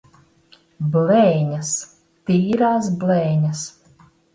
Blēņas! 0.95 1.75
Tīrās 2.31 2.93
blēņas! 3.07 3.69